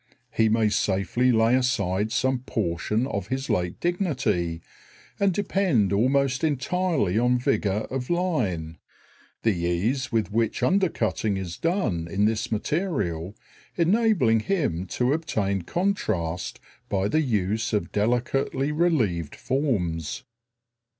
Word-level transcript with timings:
He 0.31 0.49
may 0.49 0.69
safely 0.69 1.31
lay 1.31 1.53
aside 1.53 2.11
some 2.11 2.39
portion 2.39 3.05
of 3.05 3.27
his 3.27 3.51
late 3.51 3.79
dignity, 3.79 4.63
and 5.19 5.31
depend 5.31 5.93
almost 5.93 6.43
entirely 6.43 7.19
on 7.19 7.37
vigour 7.37 7.81
of 7.91 8.09
line; 8.09 8.79
the 9.43 9.53
ease 9.55 10.11
with 10.11 10.31
which 10.31 10.63
under 10.63 10.89
cutting 10.89 11.37
is 11.37 11.55
done 11.55 12.07
in 12.09 12.25
this 12.25 12.51
material 12.51 13.35
enabling 13.77 14.39
him 14.39 14.87
to 14.87 15.13
obtain 15.13 15.61
contrast 15.61 16.59
by 16.89 17.07
the 17.07 17.21
use 17.21 17.71
of 17.71 17.91
delicately 17.91 18.71
relieved 18.71 19.35
forms. 19.35 20.23